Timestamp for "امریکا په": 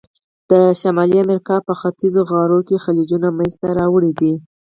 1.25-1.73